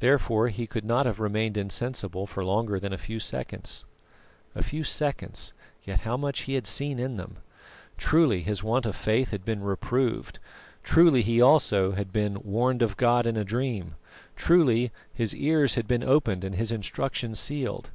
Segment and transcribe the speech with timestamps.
[0.00, 3.84] Therefore he could not have remained insensible for longer than a few seconds.
[4.52, 5.52] A few seconds,
[5.84, 7.36] yet how much he had seen in them.
[7.96, 10.40] Truly his want of faith had been reproved
[10.82, 13.94] truly he also had been "warned of God in a dream,"
[14.34, 17.90] truly "his ears had been opened and his instruction sealed."